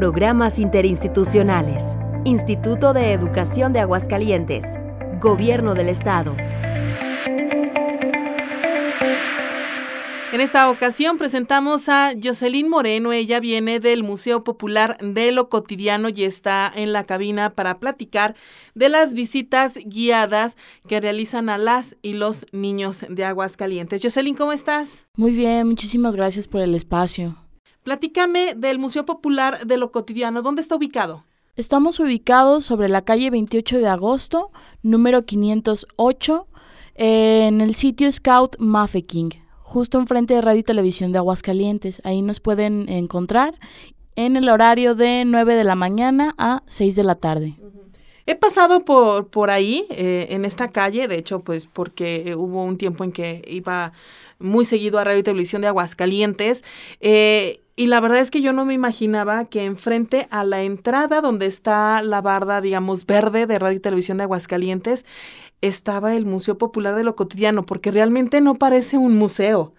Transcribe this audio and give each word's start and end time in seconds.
Programas 0.00 0.58
interinstitucionales. 0.58 1.98
Instituto 2.24 2.94
de 2.94 3.12
Educación 3.12 3.74
de 3.74 3.80
Aguascalientes. 3.80 4.64
Gobierno 5.20 5.74
del 5.74 5.90
Estado. 5.90 6.34
En 10.32 10.40
esta 10.40 10.70
ocasión 10.70 11.18
presentamos 11.18 11.90
a 11.90 12.12
Jocelyn 12.18 12.70
Moreno. 12.70 13.12
Ella 13.12 13.40
viene 13.40 13.78
del 13.78 14.02
Museo 14.02 14.42
Popular 14.42 14.96
de 15.02 15.32
lo 15.32 15.50
Cotidiano 15.50 16.08
y 16.08 16.24
está 16.24 16.72
en 16.74 16.94
la 16.94 17.04
cabina 17.04 17.50
para 17.50 17.78
platicar 17.78 18.34
de 18.74 18.88
las 18.88 19.12
visitas 19.12 19.74
guiadas 19.84 20.56
que 20.88 21.02
realizan 21.02 21.50
a 21.50 21.58
las 21.58 21.98
y 22.00 22.14
los 22.14 22.46
niños 22.52 23.04
de 23.06 23.26
Aguascalientes. 23.26 24.00
Jocelyn, 24.02 24.34
¿cómo 24.34 24.54
estás? 24.54 25.06
Muy 25.14 25.32
bien, 25.32 25.68
muchísimas 25.68 26.16
gracias 26.16 26.48
por 26.48 26.62
el 26.62 26.74
espacio. 26.74 27.36
Platícame 27.82 28.54
del 28.54 28.78
Museo 28.78 29.04
Popular 29.04 29.66
de 29.66 29.76
lo 29.76 29.90
Cotidiano. 29.90 30.42
¿Dónde 30.42 30.62
está 30.62 30.76
ubicado? 30.76 31.24
Estamos 31.56 32.00
ubicados 32.00 32.64
sobre 32.64 32.88
la 32.88 33.02
calle 33.02 33.30
28 33.30 33.78
de 33.78 33.88
agosto, 33.88 34.50
número 34.82 35.24
508, 35.24 36.46
en 36.94 37.60
el 37.60 37.74
sitio 37.74 38.10
Scout 38.10 38.56
Mafeking 38.58 39.30
justo 39.70 40.00
enfrente 40.00 40.34
de 40.34 40.40
Radio 40.40 40.60
y 40.60 40.64
Televisión 40.64 41.12
de 41.12 41.18
Aguascalientes. 41.18 42.00
Ahí 42.02 42.22
nos 42.22 42.40
pueden 42.40 42.88
encontrar 42.88 43.54
en 44.16 44.36
el 44.36 44.48
horario 44.48 44.96
de 44.96 45.22
9 45.24 45.54
de 45.54 45.62
la 45.62 45.76
mañana 45.76 46.34
a 46.38 46.64
6 46.66 46.96
de 46.96 47.04
la 47.04 47.14
tarde. 47.14 47.54
He 48.26 48.34
pasado 48.34 48.84
por, 48.84 49.28
por 49.28 49.50
ahí, 49.50 49.86
eh, 49.90 50.26
en 50.30 50.44
esta 50.44 50.68
calle, 50.68 51.06
de 51.06 51.18
hecho, 51.18 51.40
pues 51.40 51.66
porque 51.66 52.34
hubo 52.36 52.64
un 52.64 52.78
tiempo 52.78 53.04
en 53.04 53.12
que 53.12 53.42
iba 53.46 53.92
muy 54.40 54.64
seguido 54.64 54.98
a 54.98 55.04
Radio 55.04 55.20
y 55.20 55.22
Televisión 55.22 55.62
de 55.62 55.68
Aguascalientes. 55.68 56.64
Eh, 57.00 57.60
y 57.76 57.86
la 57.86 58.00
verdad 58.00 58.18
es 58.18 58.30
que 58.30 58.42
yo 58.42 58.52
no 58.52 58.64
me 58.64 58.74
imaginaba 58.74 59.44
que 59.46 59.64
enfrente 59.64 60.28
a 60.30 60.44
la 60.44 60.62
entrada 60.62 61.20
donde 61.20 61.46
está 61.46 62.02
la 62.02 62.20
barda, 62.20 62.60
digamos, 62.60 63.06
verde 63.06 63.46
de 63.46 63.58
Radio 63.58 63.76
y 63.76 63.80
Televisión 63.80 64.18
de 64.18 64.24
Aguascalientes, 64.24 65.06
estaba 65.62 66.14
el 66.14 66.26
Museo 66.26 66.58
Popular 66.58 66.94
de 66.94 67.04
lo 67.04 67.16
Cotidiano, 67.16 67.64
porque 67.66 67.90
realmente 67.90 68.40
no 68.40 68.54
parece 68.54 68.98
un 68.98 69.16
museo. 69.16 69.74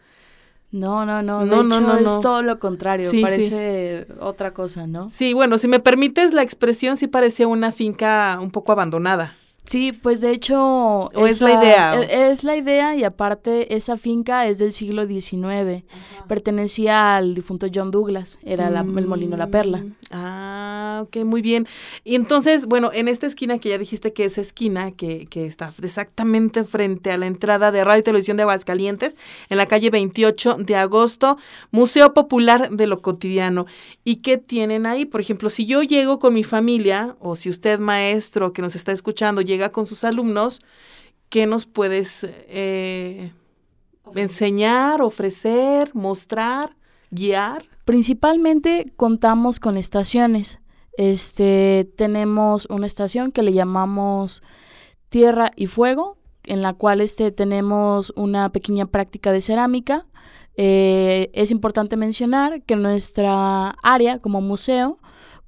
No, 0.71 1.05
no, 1.05 1.21
no. 1.21 1.45
De 1.45 1.47
no, 1.47 1.97
hecho, 1.97 1.97
es 1.97 2.19
todo 2.21 2.41
lo 2.41 2.57
contrario. 2.59 3.11
parece 3.21 4.07
otra 4.19 4.53
cosa, 4.53 4.87
¿no? 4.87 5.09
Sí, 5.09 5.33
bueno, 5.33 5.57
si 5.57 5.67
me 5.67 5.79
permites 5.81 6.31
la 6.33 6.43
expresión, 6.43 6.95
sí 6.95 7.07
parecía 7.07 7.47
una 7.47 7.71
finca 7.73 8.39
un 8.41 8.51
poco 8.51 8.71
abandonada. 8.71 9.35
Sí, 9.63 9.91
pues 9.93 10.21
de 10.21 10.31
hecho... 10.31 10.59
¿O 10.59 11.27
es 11.27 11.39
la 11.39 11.51
idea? 11.51 12.01
E, 12.01 12.31
es, 12.31 12.43
la 12.43 12.57
idea 12.57 12.95
y 12.95 13.03
aparte 13.03 13.75
esa 13.75 13.95
finca 13.95 14.47
es 14.47 14.57
del 14.57 14.73
siglo 14.73 15.05
XIX. 15.05 15.83
Pertenecía 16.27 17.15
al 17.15 17.35
difunto 17.35 17.67
John 17.73 17.91
Douglas, 17.91 18.39
era 18.43 18.67
el 18.67 19.07
molino 19.07 19.37
La 19.37 19.47
Perla. 19.47 19.79
Mm, 19.79 19.95
ah, 20.11 21.03
ok, 21.03 21.17
muy 21.25 21.41
bien. 21.41 21.67
Y 22.03 22.15
entonces, 22.15 22.65
bueno, 22.65 22.89
en 22.93 23.07
esta 23.07 23.27
esquina 23.27 23.59
que 23.59 23.69
ya 23.69 23.77
dijiste 23.77 24.13
que 24.13 24.25
es 24.25 24.37
esquina, 24.37 24.91
que, 24.91 25.27
que 25.27 25.45
está 25.45 25.71
exactamente 25.81 26.63
frente 26.63 27.11
a 27.11 27.17
la 27.17 27.27
entrada 27.27 27.71
de 27.71 27.83
Radio 27.83 27.99
y 27.99 28.03
Televisión 28.03 28.37
de 28.37 28.43
Aguascalientes, 28.43 29.15
en 29.49 29.57
la 29.57 29.67
calle 29.67 29.89
28 29.89 30.55
de 30.55 30.75
agosto, 30.75 31.37
Museo 31.69 32.13
Popular 32.13 32.71
de 32.71 32.87
lo 32.87 33.01
Cotidiano. 33.01 33.67
¿Y 34.03 34.17
qué 34.17 34.37
tienen 34.37 34.85
ahí? 34.85 35.05
Por 35.05 35.21
ejemplo, 35.21 35.49
si 35.49 35.65
yo 35.65 35.83
llego 35.83 36.19
con 36.19 36.33
mi 36.33 36.43
familia, 36.43 37.15
o 37.19 37.35
si 37.35 37.49
usted, 37.49 37.79
maestro, 37.79 38.53
que 38.53 38.61
nos 38.61 38.75
está 38.75 38.91
escuchando, 38.91 39.41
llega 39.51 39.71
con 39.73 39.85
sus 39.85 40.05
alumnos, 40.05 40.61
¿qué 41.27 41.45
nos 41.45 41.65
puedes 41.65 42.25
eh, 42.29 43.33
enseñar, 44.15 45.01
ofrecer, 45.01 45.93
mostrar, 45.93 46.77
guiar? 47.09 47.65
Principalmente 47.83 48.93
contamos 48.95 49.59
con 49.59 49.75
estaciones. 49.75 50.59
Este, 50.97 51.89
tenemos 51.97 52.65
una 52.69 52.85
estación 52.85 53.33
que 53.33 53.43
le 53.43 53.51
llamamos 53.51 54.41
Tierra 55.09 55.51
y 55.57 55.67
Fuego, 55.67 56.17
en 56.43 56.61
la 56.61 56.73
cual 56.73 57.01
este, 57.01 57.31
tenemos 57.31 58.13
una 58.15 58.49
pequeña 58.51 58.85
práctica 58.85 59.33
de 59.33 59.41
cerámica. 59.41 60.05
Eh, 60.55 61.29
es 61.33 61.51
importante 61.51 61.97
mencionar 61.97 62.61
que 62.63 62.77
nuestra 62.77 63.75
área 63.83 64.19
como 64.19 64.39
museo 64.39 64.99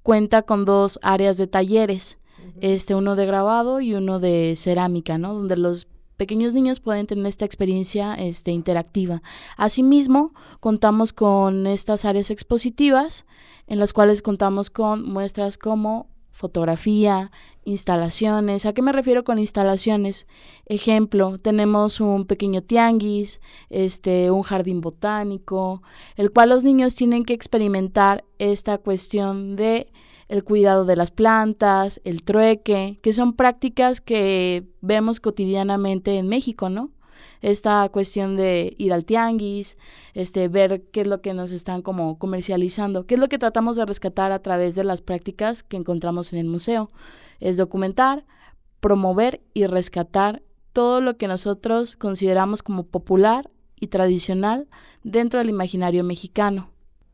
cuenta 0.02 0.42
con 0.42 0.66
dos 0.66 1.00
áreas 1.02 1.38
de 1.38 1.48
talleres 1.48 2.18
este, 2.62 2.96
uno 2.96 3.16
de 3.16 3.26
grabado 3.26 3.82
y 3.82 3.94
uno 3.94 4.20
de 4.20 4.56
cerámica, 4.56 5.18
¿no? 5.18 5.34
Donde 5.34 5.58
los 5.58 5.88
pequeños 6.18 6.54
niños 6.54 6.80
pueden 6.80 7.08
tener 7.08 7.26
esta 7.26 7.46
experiencia 7.46 8.14
este, 8.16 8.52
interactiva. 8.52 9.22
Asimismo, 9.58 10.34
contamos 10.60 11.14
con 11.14 11.68
estas 11.68 12.06
áreas 12.06 12.30
expositivas 12.30 13.26
en 13.68 13.80
las 13.80 13.94
cuales 13.94 14.22
contamos 14.22 14.70
con 14.70 15.04
muestras 15.12 15.58
como 15.58 16.08
fotografía, 16.32 17.32
instalaciones. 17.64 18.66
¿A 18.66 18.74
qué 18.74 18.82
me 18.82 18.92
refiero 18.92 19.24
con 19.24 19.40
instalaciones? 19.40 20.28
Ejemplo, 20.66 21.38
tenemos 21.38 22.02
un 22.02 22.26
pequeño 22.26 22.64
tianguis, 22.64 23.40
este, 23.70 24.32
un 24.32 24.42
jardín 24.42 24.82
botánico, 24.82 25.84
el 26.16 26.32
cual 26.32 26.50
los 26.50 26.64
niños 26.64 26.96
tienen 26.96 27.24
que 27.24 27.34
experimentar 27.34 28.26
esta 28.40 28.78
cuestión 28.80 29.56
de 29.56 29.92
el 30.34 30.44
cuidado 30.44 30.84
de 30.84 30.96
las 30.96 31.12
plantas, 31.12 32.02
el 32.06 32.24
trueque, 32.24 32.98
que 33.04 33.14
son 33.14 33.34
prácticas 33.34 34.02
que 34.02 34.64
vemos 34.82 35.20
cotidianamente 35.20 36.18
en 36.18 36.28
México, 36.28 36.70
¿no? 36.70 36.90
Esta 37.42 37.88
cuestión 37.90 38.36
de 38.36 38.74
ir 38.80 38.94
al 38.94 39.06
tianguis, 39.06 39.78
este, 40.16 40.48
ver 40.48 40.86
qué 40.92 41.02
es 41.02 41.08
lo 41.08 41.22
que 41.22 41.36
nos 41.36 41.52
están 41.52 41.84
como 41.84 42.18
comercializando, 42.18 43.06
qué 43.06 43.14
es 43.14 43.20
lo 43.20 43.30
que 43.30 43.38
tratamos 43.38 43.76
de 43.76 43.86
rescatar 43.86 44.32
a 44.32 44.40
través 44.40 44.74
de 44.74 44.84
las 44.84 45.02
prácticas 45.02 45.62
que 45.62 45.78
encontramos 45.78 46.34
en 46.34 46.40
el 46.40 46.48
museo. 46.48 46.90
Es 47.40 47.58
documentar, 47.58 48.26
promover 48.80 49.40
y 49.54 49.68
rescatar 49.68 50.42
todo 50.72 51.00
lo 51.00 51.16
que 51.16 51.28
nosotros 51.28 51.96
consideramos 51.96 52.64
como 52.64 52.88
popular 52.88 53.52
y 53.80 53.90
tradicional 53.90 54.68
dentro 55.04 55.38
del 55.38 55.50
imaginario 55.50 56.04
mexicano. 56.04 56.73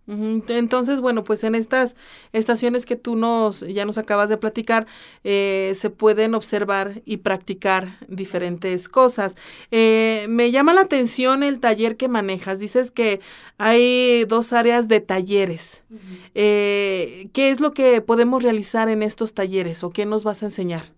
Entonces, 0.09 1.01
bueno, 1.01 1.23
pues 1.23 1.43
en 1.43 1.53
estas 1.53 1.95
estaciones 2.33 2.87
que 2.87 2.95
tú 2.95 3.15
nos 3.15 3.61
ya 3.61 3.85
nos 3.85 3.99
acabas 3.99 4.29
de 4.29 4.37
platicar, 4.37 4.87
eh, 5.23 5.71
se 5.75 5.91
pueden 5.91 6.33
observar 6.33 7.03
y 7.05 7.17
practicar 7.17 7.99
diferentes 8.07 8.89
cosas. 8.89 9.35
Eh, 9.69 10.25
me 10.27 10.49
llama 10.49 10.73
la 10.73 10.81
atención 10.81 11.43
el 11.43 11.59
taller 11.59 11.95
que 11.95 12.07
manejas. 12.07 12.59
Dices 12.59 12.89
que 12.89 13.21
hay 13.59 14.25
dos 14.25 14.51
áreas 14.51 14.87
de 14.87 14.99
talleres. 14.99 15.83
Eh, 16.33 17.29
¿Qué 17.31 17.51
es 17.51 17.59
lo 17.59 17.71
que 17.71 18.01
podemos 18.01 18.41
realizar 18.41 18.89
en 18.89 19.03
estos 19.03 19.33
talleres 19.33 19.83
o 19.83 19.91
qué 19.91 20.07
nos 20.07 20.23
vas 20.23 20.41
a 20.41 20.47
enseñar? 20.47 20.91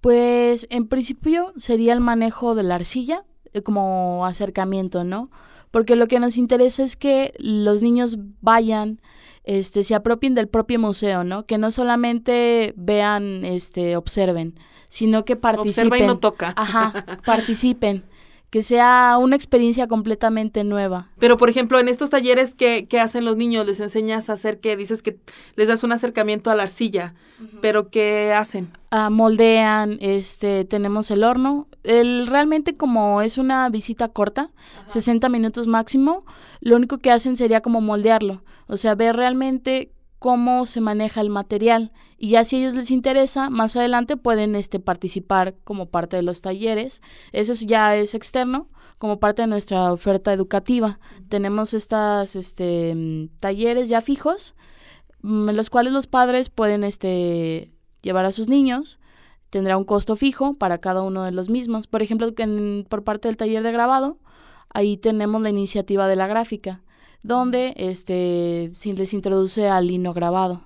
Pues 0.00 0.66
en 0.70 0.88
principio 0.88 1.52
sería 1.56 1.92
el 1.92 2.00
manejo 2.00 2.56
de 2.56 2.64
la 2.64 2.74
arcilla 2.74 3.24
como 3.62 4.26
acercamiento, 4.26 5.04
¿no? 5.04 5.30
Porque 5.72 5.96
lo 5.96 6.06
que 6.06 6.20
nos 6.20 6.36
interesa 6.36 6.84
es 6.84 6.94
que 6.94 7.34
los 7.38 7.82
niños 7.82 8.16
vayan, 8.40 9.00
este, 9.42 9.82
se 9.82 9.96
apropien 9.96 10.36
del 10.36 10.46
propio 10.46 10.78
museo, 10.78 11.24
¿no? 11.24 11.46
Que 11.46 11.58
no 11.58 11.72
solamente 11.72 12.74
vean, 12.76 13.44
este, 13.44 13.96
observen, 13.96 14.54
sino 14.88 15.24
que 15.24 15.34
participen. 15.34 15.88
Observa 15.88 16.04
y 16.04 16.06
no 16.06 16.18
toca. 16.18 16.54
Ajá, 16.56 17.04
participen 17.26 18.04
que 18.52 18.62
sea 18.62 19.16
una 19.18 19.34
experiencia 19.34 19.88
completamente 19.88 20.62
nueva. 20.62 21.08
Pero, 21.18 21.38
por 21.38 21.48
ejemplo, 21.48 21.80
en 21.80 21.88
estos 21.88 22.10
talleres, 22.10 22.52
¿qué, 22.54 22.86
hacen 23.00 23.24
los 23.24 23.34
niños? 23.34 23.64
¿Les 23.64 23.80
enseñas 23.80 24.28
a 24.28 24.34
hacer 24.34 24.60
qué? 24.60 24.76
Dices 24.76 25.02
que 25.02 25.16
les 25.56 25.68
das 25.68 25.84
un 25.84 25.92
acercamiento 25.92 26.50
a 26.50 26.54
la 26.54 26.64
arcilla, 26.64 27.14
pero 27.62 27.88
¿qué 27.88 28.34
hacen? 28.36 28.70
Ah, 28.90 29.08
moldean, 29.08 29.96
este, 30.02 30.66
tenemos 30.66 31.10
el 31.10 31.24
horno. 31.24 31.66
El, 31.82 32.26
realmente 32.26 32.76
como 32.76 33.22
es 33.22 33.38
una 33.38 33.68
visita 33.68 34.08
corta, 34.08 34.50
60 34.86 35.28
minutos 35.28 35.66
máximo, 35.66 36.24
lo 36.60 36.76
único 36.76 36.98
que 36.98 37.10
hacen 37.10 37.36
sería 37.36 37.60
como 37.60 37.80
moldearlo. 37.80 38.44
O 38.66 38.76
sea, 38.76 38.94
ver 38.94 39.16
realmente 39.16 39.92
cómo 40.18 40.66
se 40.66 40.80
maneja 40.80 41.20
el 41.20 41.30
material 41.30 41.92
y 42.22 42.28
ya 42.28 42.44
si 42.44 42.54
a 42.54 42.58
ellos 42.60 42.74
les 42.74 42.92
interesa, 42.92 43.50
más 43.50 43.74
adelante 43.74 44.16
pueden 44.16 44.54
este, 44.54 44.78
participar 44.78 45.56
como 45.64 45.86
parte 45.86 46.14
de 46.14 46.22
los 46.22 46.40
talleres. 46.40 47.02
Eso 47.32 47.52
ya 47.66 47.96
es 47.96 48.14
externo, 48.14 48.68
como 48.98 49.18
parte 49.18 49.42
de 49.42 49.48
nuestra 49.48 49.92
oferta 49.92 50.32
educativa. 50.32 51.00
Tenemos 51.28 51.74
estos 51.74 52.36
este, 52.36 53.28
talleres 53.40 53.88
ya 53.88 54.00
fijos, 54.00 54.54
mm, 55.22 55.48
en 55.48 55.56
los 55.56 55.68
cuales 55.68 55.92
los 55.92 56.06
padres 56.06 56.48
pueden 56.48 56.84
este, 56.84 57.72
llevar 58.02 58.24
a 58.24 58.30
sus 58.30 58.48
niños. 58.48 59.00
Tendrá 59.52 59.76
un 59.76 59.84
costo 59.84 60.16
fijo 60.16 60.54
para 60.54 60.78
cada 60.78 61.02
uno 61.02 61.24
de 61.24 61.30
los 61.30 61.50
mismos. 61.50 61.86
Por 61.86 62.00
ejemplo, 62.00 62.32
por 62.88 63.04
parte 63.04 63.28
del 63.28 63.36
taller 63.36 63.62
de 63.62 63.70
grabado, 63.70 64.16
ahí 64.70 64.96
tenemos 64.96 65.42
la 65.42 65.50
iniciativa 65.50 66.08
de 66.08 66.16
la 66.16 66.26
gráfica 66.26 66.80
donde 67.22 67.74
este, 67.76 68.72
se 68.74 68.94
les 68.94 69.12
introduce 69.12 69.68
al 69.68 69.88
lino 69.88 70.14
grabado. 70.14 70.62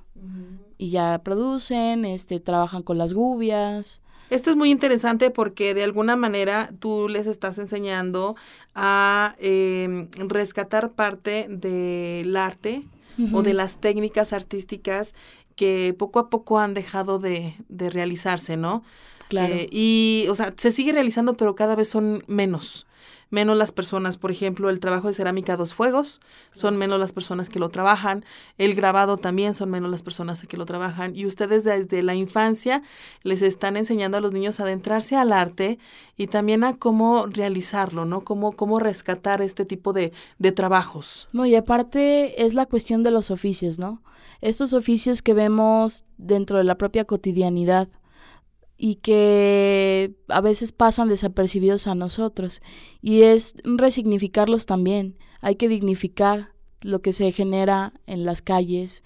Y 0.78 0.90
ya 0.90 1.20
producen, 1.24 2.04
este, 2.04 2.38
trabajan 2.38 2.84
con 2.84 2.96
las 2.96 3.12
gubias. 3.12 4.02
Esto 4.30 4.50
es 4.50 4.56
muy 4.56 4.70
interesante 4.70 5.30
porque 5.30 5.74
de 5.74 5.82
alguna 5.82 6.14
manera 6.14 6.70
tú 6.78 7.08
les 7.08 7.26
estás 7.26 7.58
enseñando 7.58 8.36
a 8.72 9.34
em, 9.40 10.08
rescatar 10.28 10.92
parte 10.92 11.48
del 11.48 12.36
arte 12.36 12.86
o 13.32 13.42
de 13.42 13.54
las 13.54 13.80
técnicas 13.80 14.32
artísticas 14.32 15.14
que 15.54 15.94
poco 15.98 16.18
a 16.18 16.28
poco 16.28 16.58
han 16.58 16.74
dejado 16.74 17.18
de, 17.18 17.54
de 17.68 17.90
realizarse, 17.90 18.56
¿no? 18.56 18.82
Claro. 19.28 19.54
Eh, 19.54 19.68
y, 19.70 20.26
o 20.28 20.34
sea, 20.34 20.54
se 20.56 20.70
sigue 20.70 20.92
realizando, 20.92 21.36
pero 21.36 21.54
cada 21.54 21.74
vez 21.74 21.88
son 21.88 22.22
menos. 22.26 22.86
Menos 23.30 23.56
las 23.56 23.72
personas, 23.72 24.16
por 24.16 24.30
ejemplo, 24.30 24.70
el 24.70 24.78
trabajo 24.78 25.08
de 25.08 25.12
cerámica 25.12 25.54
a 25.54 25.56
dos 25.56 25.74
fuegos, 25.74 26.20
son 26.52 26.76
menos 26.76 27.00
las 27.00 27.12
personas 27.12 27.48
que 27.48 27.58
lo 27.58 27.70
trabajan. 27.70 28.24
El 28.56 28.74
grabado 28.74 29.16
también 29.16 29.52
son 29.52 29.70
menos 29.70 29.90
las 29.90 30.02
personas 30.02 30.42
que 30.42 30.56
lo 30.56 30.64
trabajan. 30.64 31.16
Y 31.16 31.26
ustedes 31.26 31.64
desde 31.64 32.02
la 32.02 32.14
infancia 32.14 32.82
les 33.22 33.42
están 33.42 33.76
enseñando 33.76 34.16
a 34.16 34.20
los 34.20 34.32
niños 34.32 34.60
a 34.60 34.62
adentrarse 34.62 35.16
al 35.16 35.32
arte 35.32 35.78
y 36.16 36.28
también 36.28 36.62
a 36.62 36.76
cómo 36.76 37.26
realizarlo, 37.26 38.04
¿no? 38.04 38.22
Cómo, 38.22 38.52
cómo 38.52 38.78
rescatar 38.78 39.42
este 39.42 39.64
tipo 39.64 39.92
de, 39.92 40.12
de 40.38 40.52
trabajos. 40.52 41.28
No, 41.32 41.46
y 41.46 41.56
aparte 41.56 42.44
es 42.44 42.54
la 42.54 42.66
cuestión 42.66 43.02
de 43.02 43.10
los 43.10 43.30
oficios, 43.30 43.78
¿no? 43.78 44.02
Estos 44.40 44.72
oficios 44.72 45.22
que 45.22 45.34
vemos 45.34 46.04
dentro 46.18 46.58
de 46.58 46.64
la 46.64 46.76
propia 46.76 47.04
cotidianidad 47.04 47.88
y 48.76 48.96
que 48.96 50.14
a 50.28 50.40
veces 50.40 50.72
pasan 50.72 51.08
desapercibidos 51.08 51.86
a 51.86 51.94
nosotros. 51.94 52.60
Y 53.00 53.22
es 53.22 53.54
resignificarlos 53.64 54.66
también. 54.66 55.16
Hay 55.40 55.56
que 55.56 55.68
dignificar 55.68 56.52
lo 56.82 57.00
que 57.00 57.12
se 57.12 57.32
genera 57.32 57.94
en 58.06 58.24
las 58.24 58.42
calles, 58.42 59.02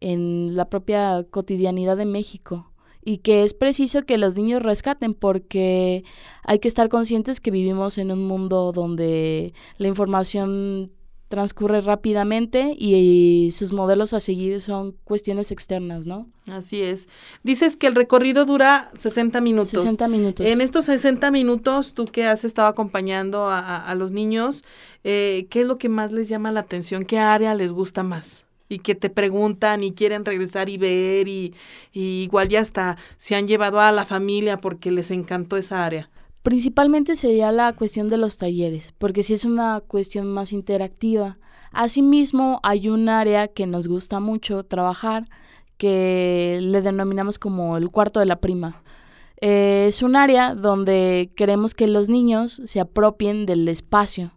en 0.00 0.54
la 0.54 0.68
propia 0.68 1.26
cotidianidad 1.30 1.96
de 1.96 2.06
México. 2.06 2.72
Y 3.04 3.18
que 3.18 3.42
es 3.42 3.54
preciso 3.54 4.04
que 4.04 4.18
los 4.18 4.36
niños 4.36 4.62
rescaten 4.62 5.14
porque 5.14 6.04
hay 6.44 6.58
que 6.58 6.68
estar 6.68 6.88
conscientes 6.88 7.40
que 7.40 7.50
vivimos 7.50 7.96
en 7.96 8.12
un 8.12 8.26
mundo 8.26 8.72
donde 8.72 9.54
la 9.78 9.88
información 9.88 10.92
transcurre 11.28 11.80
rápidamente 11.82 12.74
y, 12.76 13.50
sus 13.52 13.72
modelos 13.72 14.12
a 14.12 14.20
seguir 14.20 14.60
son 14.60 14.94
cuestiones 15.04 15.50
externas, 15.50 16.06
¿no? 16.06 16.26
Así 16.50 16.82
es. 16.82 17.08
Dices 17.42 17.76
que 17.76 17.86
el 17.86 17.94
recorrido 17.94 18.44
dura 18.44 18.90
60 18.96 19.40
minutos. 19.40 19.70
60 19.70 20.08
minutos. 20.08 20.46
En 20.46 20.60
estos 20.60 20.86
60 20.86 21.30
minutos, 21.30 21.92
tú 21.94 22.06
que 22.06 22.24
has 22.24 22.44
estado 22.44 22.68
acompañando 22.68 23.48
a, 23.48 23.76
a 23.76 23.94
los 23.94 24.12
niños, 24.12 24.64
eh, 25.04 25.46
¿qué 25.50 25.62
es 25.62 25.66
lo 25.66 25.78
que 25.78 25.88
más 25.88 26.12
les 26.12 26.28
llama 26.28 26.52
la 26.52 26.60
atención? 26.60 27.04
¿Qué 27.04 27.18
área 27.18 27.54
les 27.54 27.72
gusta 27.72 28.02
más? 28.02 28.44
y 28.68 28.80
que 28.80 28.94
te 28.94 29.08
preguntan 29.10 29.82
y 29.82 29.92
quieren 29.92 30.24
regresar 30.24 30.68
y 30.68 30.76
ver 30.76 31.26
y, 31.26 31.54
y 31.92 32.22
igual 32.24 32.48
ya 32.48 32.60
hasta 32.60 32.98
se 33.16 33.34
han 33.34 33.46
llevado 33.46 33.80
a 33.80 33.90
la 33.92 34.04
familia 34.04 34.58
porque 34.58 34.90
les 34.90 35.10
encantó 35.10 35.56
esa 35.56 35.84
área. 35.84 36.10
Principalmente 36.48 37.14
sería 37.14 37.52
la 37.52 37.74
cuestión 37.74 38.08
de 38.08 38.16
los 38.16 38.38
talleres, 38.38 38.94
porque 38.96 39.22
si 39.22 39.34
es 39.34 39.44
una 39.44 39.82
cuestión 39.86 40.32
más 40.32 40.54
interactiva. 40.54 41.36
Asimismo, 41.72 42.58
hay 42.62 42.88
un 42.88 43.10
área 43.10 43.48
que 43.48 43.66
nos 43.66 43.86
gusta 43.86 44.18
mucho 44.18 44.64
trabajar, 44.64 45.28
que 45.76 46.58
le 46.62 46.80
denominamos 46.80 47.38
como 47.38 47.76
el 47.76 47.90
cuarto 47.90 48.18
de 48.18 48.24
la 48.24 48.40
prima. 48.40 48.82
Eh, 49.42 49.84
es 49.88 50.02
un 50.02 50.16
área 50.16 50.54
donde 50.54 51.30
queremos 51.36 51.74
que 51.74 51.86
los 51.86 52.08
niños 52.08 52.62
se 52.64 52.80
apropien 52.80 53.44
del 53.44 53.68
espacio. 53.68 54.32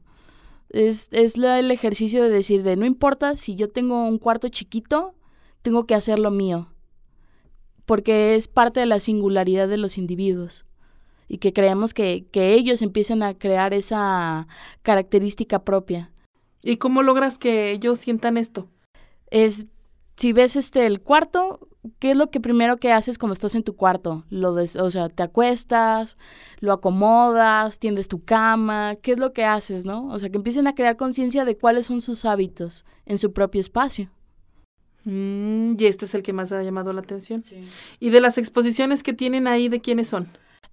Es, 0.68 1.08
es 1.13 1.38
el 1.38 1.72
ejercicio 1.72 2.22
de 2.22 2.30
decir 2.30 2.63
de 2.63 2.75
no 2.75 2.86
importa 2.86 3.38
si 3.38 3.56
yo 3.56 3.69
tengo 3.69 4.04
un 4.04 4.18
cuarto 4.18 4.50
chiquito, 4.50 5.16
tengo 5.62 5.86
que 5.86 5.96
hacer 5.96 6.19
lo 6.19 6.30
mío, 6.30 6.74
porque 7.86 8.36
es 8.36 8.50
parte 8.50 8.81
de 8.81 8.86
la 8.86 9.00
singularidad 9.00 9.69
de 9.69 9.78
los 9.78 9.98
individuos 9.98 10.66
y 11.31 11.38
que 11.38 11.54
creemos 11.54 11.94
que, 11.94 12.25
que 12.30 12.56
ellos 12.56 12.81
empiecen 12.81 13.24
a 13.24 13.33
crear 13.33 13.74
esa 13.74 14.50
característica 14.81 15.63
propia. 15.63 16.12
¿Y 16.62 16.75
cómo 16.75 17.04
logras 17.04 17.39
que 17.39 17.72
ellos 17.72 18.00
sientan 18.00 18.36
esto? 18.36 18.68
Es, 19.28 19.66
si 20.18 20.33
ves 20.33 20.57
este 20.57 20.86
el 20.86 21.00
cuarto, 21.00 21.69
¿qué 22.00 22.12
es 22.12 22.18
lo 22.18 22.30
que 22.31 22.42
primero 22.42 22.75
que 22.75 22.92
haces 22.92 23.18
cuando 23.18 23.31
estás 23.31 23.56
en 23.56 23.63
tu 23.63 23.78
cuarto? 23.78 24.25
Lo 24.30 24.54
des, 24.54 24.75
o 24.75 24.92
sea, 24.92 25.07
te 25.07 25.24
acuestas, 25.24 26.18
lo 26.60 26.74
acomodas, 26.74 27.80
tiendes 27.80 28.10
tu 28.10 28.25
cama, 28.25 28.98
¿qué 29.01 29.13
es 29.13 29.18
lo 29.18 29.31
que 29.31 29.45
haces, 29.45 29.86
no? 29.86 30.10
O 30.10 30.19
sea, 30.19 30.30
que 30.30 30.38
empiecen 30.38 30.68
a 30.68 30.75
crear 30.75 30.98
conciencia 30.98 31.45
de 31.45 31.57
cuáles 31.57 31.86
son 31.86 32.01
sus 32.01 32.25
hábitos 32.25 32.84
en 33.06 33.18
su 33.18 33.31
propio 33.31 33.62
espacio. 33.62 34.12
Mm, 35.06 35.75
y 35.80 35.86
este 35.86 36.04
es 36.04 36.13
el 36.13 36.24
que 36.24 36.34
más 36.34 36.51
ha 36.51 36.62
llamado 36.62 36.92
la 36.92 37.00
atención. 37.00 37.42
Sí. 37.42 37.69
¿Y 38.01 38.10
de 38.10 38.19
las 38.19 38.38
exposiciones 38.38 39.01
que 39.01 39.13
tienen 39.13 39.48
ahí, 39.48 39.69
de 39.69 39.80
quiénes 39.80 40.10
son? 40.10 40.27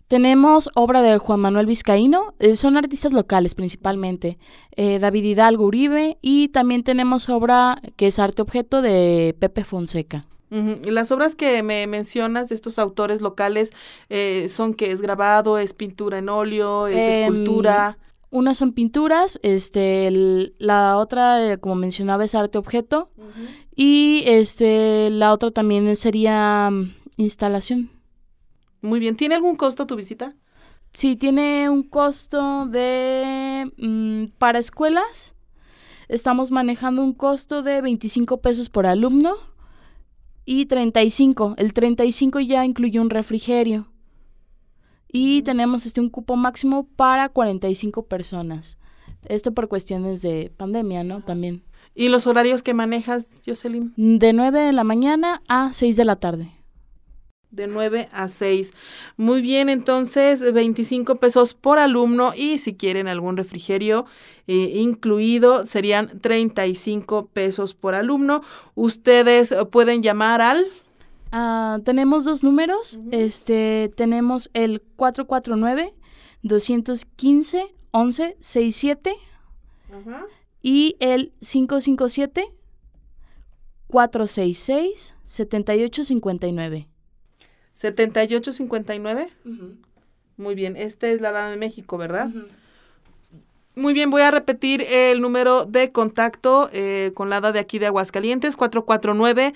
Tenemos 0.09 0.71
obra 0.75 1.03
de 1.03 1.19
Juan 1.19 1.41
Manuel 1.41 1.67
Vizcaíno, 1.67 2.33
eh, 2.39 2.57
son 2.57 2.79
artistas 2.79 3.13
locales 3.13 3.55
principalmente, 3.55 4.39
eh, 4.75 4.99
David 4.99 5.23
Hidalgo 5.25 5.65
Uribe 5.67 6.17
y 6.23 6.49
también 6.49 6.83
tenemos 6.83 7.29
obra 7.29 7.81
que 7.97 8.07
es 8.07 8.19
arte 8.19 8.41
objeto 8.41 8.81
de 8.81 9.37
Pepe 9.39 9.65
Fonseca. 9.65 10.25
Uh 10.51 10.57
-huh. 10.57 10.91
Las 10.91 11.13
obras 11.13 11.35
que 11.35 11.63
me 11.63 11.87
mencionas 11.87 12.49
de 12.49 12.55
estos 12.55 12.79
autores 12.79 13.21
locales 13.21 13.75
eh, 14.09 14.47
son 14.49 14.73
que 14.73 14.93
es 14.93 15.03
grabado, 15.03 15.59
es 15.59 15.75
pintura 15.75 16.17
en 16.19 16.31
óleo, 16.31 16.87
es 16.87 17.15
Em, 17.17 17.25
escultura. 17.25 17.99
Unas 18.31 18.57
son 18.57 18.73
pinturas, 18.73 19.39
este, 19.43 20.07
el- 20.07 20.55
la 20.59 20.97
otra, 20.97 21.53
eh, 21.53 21.59
como 21.59 21.75
mencionaba, 21.75 22.25
es 22.25 22.35
arte 22.35 22.57
objeto 22.57 23.11
y 23.77 24.23
este, 24.27 25.11
la 25.11 25.33
otra 25.35 25.51
también 25.51 25.95
sería 25.97 26.71
mm, 26.71 26.95
instalación. 27.19 27.91
Muy 28.81 29.01
bien. 29.01 29.17
¿Tiene 29.17 29.35
algún 29.35 29.57
costo 29.57 29.87
tu 29.87 29.97
visita? 29.97 30.35
Sí, 30.93 31.17
tiene 31.17 31.69
un 31.69 31.83
costo 31.83 32.67
de... 32.67 33.71
mm, 33.77 34.37
para 34.39 34.59
escuelas, 34.59 35.35
estamos 36.09 36.51
manejando 36.51 37.03
un 37.03 37.13
costo 37.13 37.63
de 37.63 37.83
25 37.83 38.41
pesos 38.41 38.69
por 38.69 38.87
alumno 38.87 39.35
y 40.45 40.67
35. 40.67 41.55
El 41.59 41.73
35 41.73 42.41
ya 42.41 42.65
incluye 42.65 43.01
un 43.01 43.11
refrigerio. 43.11 43.93
Y 45.11 45.43
tenemos 45.43 45.87
este 45.87 46.01
un 46.01 46.11
cupo 46.11 46.37
máximo 46.37 46.87
para 46.97 47.29
45 47.29 48.07
personas. 48.07 48.79
Esto 49.27 49.53
por 49.53 49.69
cuestiones 49.69 50.23
de 50.23 50.53
pandemia, 50.57 51.05
¿no? 51.05 51.23
También. 51.23 51.65
¿Y 51.95 52.09
los 52.09 52.27
horarios 52.27 52.63
que 52.63 52.75
manejas, 52.75 53.43
Jocelyn? 53.45 53.93
De 53.97 54.33
9 54.33 54.61
de 54.61 54.73
la 54.73 54.85
mañana 54.85 55.43
a 55.49 55.73
6 55.73 55.97
de 55.97 56.05
la 56.05 56.17
tarde. 56.17 56.58
De 57.51 57.67
9 57.67 58.09
a 58.13 58.29
6. 58.29 58.73
Muy 59.17 59.41
bien, 59.41 59.69
entonces 59.69 60.53
25 60.53 61.17
pesos 61.17 61.55
por 61.55 61.79
alumno 61.79 62.33
y 62.37 62.59
si 62.59 62.75
quieren 62.75 63.09
algún 63.09 63.37
refrigerio 63.37 64.05
eh, 64.47 64.73
incluido 64.75 65.67
serían 65.67 66.19
35 66.21 67.27
pesos 67.33 67.75
por 67.75 67.95
alumno. 67.95 68.43
Ustedes 68.75 69.55
pueden 69.71 70.03
llamar 70.03 70.41
al... 70.41 70.67
Ah, 71.33 71.79
tenemos 71.85 72.25
dos 72.25 72.45
números. 72.45 72.99
Ujú. 73.01 73.09
Este, 73.13 73.93
tenemos 73.97 74.51
el 74.55 74.83
449 74.97 75.95
215 76.43 77.75
1167 77.93 79.17
y 80.63 80.97
el 81.01 81.33
557 81.41 82.53
466 87.79 87.79
7859. 87.79 87.79
7859. 87.79 89.29
Muy 90.37 90.55
bien, 90.55 90.77
esta 90.77 91.09
es 91.09 91.21
la 91.21 91.33
Dama 91.33 91.51
de 91.51 91.57
México, 91.57 91.99
¿verdad? 91.99 92.31
Muy 93.75 93.93
bien, 93.95 94.11
voy 94.11 94.23
a 94.23 94.31
repetir 94.31 94.83
el 94.83 95.21
número 95.21 95.65
de 95.65 95.91
contacto 95.93 96.71
eh, 96.73 97.11
con 97.15 97.31
la 97.31 97.37
ADA 97.37 97.53
de 97.53 97.61
aquí 97.61 97.79
de 97.79 97.87
Aguascalientes, 97.87 98.57
449 98.57 99.55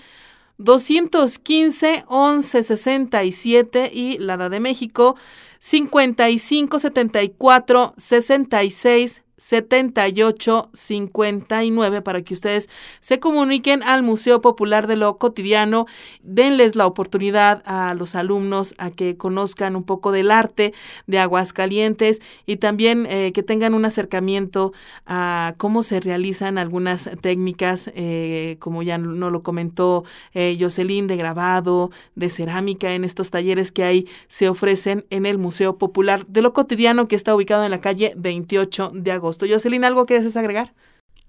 215 0.59 2.05
1167 2.09 3.91
y 3.93 4.19
la 4.19 4.35
ADA 4.35 4.49
de 4.49 4.61
México, 4.61 5.17
5574 5.59 7.95
66 7.97 9.22
78 9.43 10.71
59 10.73 12.03
para 12.03 12.23
que 12.23 12.33
ustedes 12.33 12.71
se 13.01 13.19
comuniquen 13.19 13.83
al 13.83 14.05
Museo 14.05 14.41
Popular 14.41 14.87
de 14.87 14.95
lo 14.95 15.19
Cotidiano. 15.19 15.87
Denles 16.23 16.77
la 16.77 16.87
oportunidad 16.87 17.61
a 17.67 17.95
los 17.95 18.15
alumnos 18.15 18.77
a 18.79 18.93
que 18.93 19.17
conozcan 19.17 19.75
un 19.75 19.83
poco 19.83 20.13
del 20.13 20.31
arte 20.31 20.73
de 21.09 21.19
Aguascalientes 21.19 22.23
y 22.47 22.59
también 22.59 23.05
eh, 23.11 23.33
que 23.33 23.43
tengan 23.43 23.75
un 23.75 23.85
acercamiento 23.85 24.73
a 25.07 25.55
cómo 25.57 25.83
se 25.83 25.99
realizan 25.99 26.57
algunas 26.57 27.11
técnicas, 27.21 27.91
eh, 27.97 28.57
como 28.61 28.85
ya 28.85 28.97
no 28.97 29.31
lo 29.31 29.43
comentó 29.43 30.05
eh, 30.35 30.57
Jocelyn, 30.59 31.09
de 31.09 31.17
grabado, 31.17 31.91
de 32.15 32.31
cerámica 32.31 32.95
en 32.95 33.03
estos 33.03 33.33
talleres 33.33 33.73
que 33.73 33.83
ahí 33.83 34.07
se 34.29 34.49
ofrecen 34.49 35.05
en 35.11 35.27
el 35.27 35.39
Museo 35.39 35.79
Popular 35.79 36.25
de 36.29 36.43
lo 36.43 36.53
Cotidiano 36.53 37.09
que 37.09 37.17
está 37.17 37.35
ubicado 37.35 37.65
en 37.65 37.73
la 37.73 37.81
calle 37.81 38.15
28 38.17 38.93
de 38.95 39.11
agosto. 39.11 39.32
Jocelyn, 39.41 39.85
¿algo 39.85 40.07
que 40.07 40.15
desees 40.15 40.37
agregar? 40.37 40.73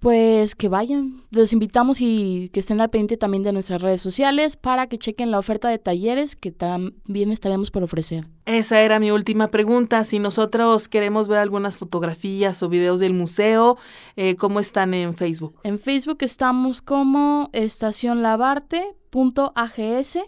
Pues 0.03 0.53
que 0.55 0.67
vayan. 0.67 1.22
Los 1.31 1.53
invitamos 1.53 2.01
y 2.01 2.50
que 2.51 2.60
estén 2.60 2.81
al 2.81 2.89
pendiente 2.89 3.15
también 3.15 3.43
de 3.43 3.53
nuestras 3.53 3.81
redes 3.81 4.01
sociales 4.01 4.57
para 4.57 4.88
que 4.88 4.98
chequen 4.98 5.31
la 5.31 5.39
oferta 5.39 5.69
de 5.69 5.79
talleres 5.79 6.36
que 6.36 6.51
también 6.51 7.31
estaremos 7.31 7.72
por 7.72 7.83
ofrecer. 7.83 8.27
Esa 8.45 8.81
era 8.81 9.00
mi 9.00 9.12
última 9.12 9.48
pregunta. 9.48 10.03
Si 10.03 10.19
nosotros 10.19 10.89
queremos 10.89 11.29
ver 11.29 11.38
algunas 11.38 11.77
fotografías 11.77 12.62
o 12.63 12.67
videos 12.67 13.00
del 13.00 13.13
museo, 13.13 13.77
eh, 14.17 14.36
¿cómo 14.36 14.60
están 14.60 14.93
en 14.93 15.13
Facebook? 15.13 15.57
En 15.63 15.79
Facebook 15.79 16.17
estamos 16.19 16.81
como 16.81 17.50
estacionlavarte.ags 17.53 20.19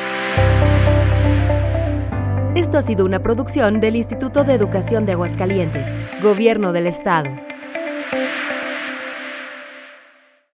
Esto 2.57 2.79
ha 2.79 2.83
sido 2.83 3.05
una 3.05 3.21
producción 3.21 3.81
del 3.81 3.95
Instituto 3.95 4.43
de 4.43 4.55
Educación 4.55 5.07
de 5.07 5.13
Aguascalientes, 5.13 5.87
Gobierno 6.21 6.73
del 6.73 6.89
Estado. 6.89 7.31